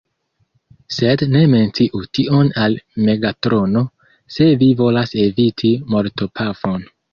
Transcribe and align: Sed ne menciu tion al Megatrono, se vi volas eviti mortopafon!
Sed 0.95 1.23
ne 1.33 1.41
menciu 1.51 2.01
tion 2.19 2.49
al 2.63 2.79
Megatrono, 3.11 3.85
se 4.39 4.49
vi 4.65 4.73
volas 4.83 5.15
eviti 5.29 5.75
mortopafon! 5.97 6.87